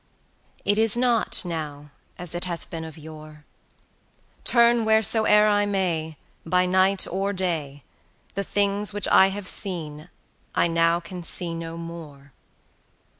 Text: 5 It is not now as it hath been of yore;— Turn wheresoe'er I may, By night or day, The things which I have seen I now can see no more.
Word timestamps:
5 0.61 0.61
It 0.65 0.77
is 0.79 0.97
not 0.97 1.45
now 1.45 1.91
as 2.17 2.33
it 2.33 2.45
hath 2.45 2.71
been 2.71 2.83
of 2.83 2.97
yore;— 2.97 3.45
Turn 4.43 4.83
wheresoe'er 4.83 5.45
I 5.47 5.67
may, 5.67 6.17
By 6.43 6.65
night 6.65 7.05
or 7.05 7.33
day, 7.33 7.83
The 8.33 8.43
things 8.43 8.93
which 8.93 9.07
I 9.09 9.29
have 9.29 9.47
seen 9.47 10.09
I 10.55 10.65
now 10.67 11.01
can 11.01 11.21
see 11.21 11.53
no 11.53 11.77
more. 11.77 12.33